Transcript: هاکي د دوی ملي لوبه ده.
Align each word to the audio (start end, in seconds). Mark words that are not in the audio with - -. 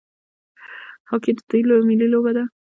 هاکي 1.09 1.31
د 1.37 1.39
دوی 1.49 1.63
ملي 1.89 2.07
لوبه 2.13 2.31
ده. 2.37 2.43